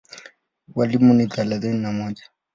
Walimu 0.75 1.13
ni 1.13 1.27
thelathini 1.27 1.77
na 1.79 1.91
mmoja. 1.91 2.23